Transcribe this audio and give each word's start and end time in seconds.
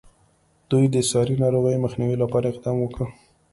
دوی 0.69 0.85
د 0.93 0.95
ساري 1.09 1.35
ناروغیو 1.43 1.83
مخنیوي 1.85 2.17
لپاره 2.23 2.45
اقدام 2.49 2.75
وکړ. 2.79 3.05